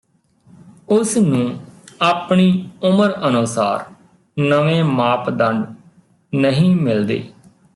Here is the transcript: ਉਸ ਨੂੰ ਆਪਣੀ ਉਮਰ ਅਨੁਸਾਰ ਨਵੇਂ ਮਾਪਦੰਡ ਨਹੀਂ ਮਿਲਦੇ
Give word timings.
ਉਸ 0.89 1.17
ਨੂੰ 1.17 1.59
ਆਪਣੀ 2.01 2.69
ਉਮਰ 2.83 3.13
ਅਨੁਸਾਰ 3.27 3.85
ਨਵੇਂ 4.37 4.83
ਮਾਪਦੰਡ 4.83 5.65
ਨਹੀਂ 6.33 6.75
ਮਿਲਦੇ 6.75 7.23